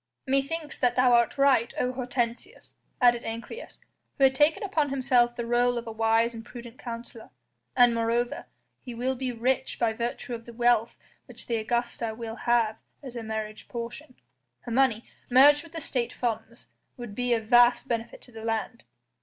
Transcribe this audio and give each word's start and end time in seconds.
"Methinks 0.25 0.79
that 0.79 0.95
thou 0.95 1.13
art 1.13 1.37
right, 1.37 1.71
O 1.79 1.93
Hortensius," 1.93 2.73
added 2.99 3.21
Ancyrus, 3.23 3.77
who 4.17 4.23
had 4.23 4.33
taken 4.33 4.63
upon 4.63 4.89
himself 4.89 5.35
the 5.35 5.43
rôle 5.43 5.77
of 5.77 5.85
a 5.85 5.91
wise 5.91 6.33
and 6.33 6.43
prudent 6.43 6.79
counsellor, 6.79 7.29
"and 7.77 7.93
moreover 7.93 8.47
he 8.79 8.95
will 8.95 9.13
be 9.13 9.31
rich 9.31 9.77
by 9.77 9.93
virtue 9.93 10.33
of 10.33 10.45
the 10.47 10.53
wealth 10.53 10.97
which 11.27 11.45
the 11.45 11.57
Augusta 11.57 12.15
will 12.15 12.35
have 12.37 12.77
as 13.03 13.13
her 13.13 13.21
marriage 13.21 13.67
portion; 13.67 14.15
her 14.61 14.71
money, 14.71 15.05
merged 15.29 15.61
with 15.61 15.73
the 15.73 15.79
State 15.81 16.13
funds, 16.13 16.67
would 16.97 17.13
be 17.13 17.35
of 17.35 17.45
vast 17.45 17.87
benefit 17.87 18.21
to 18.23 18.31
the 18.31 18.43
land." 18.43 18.85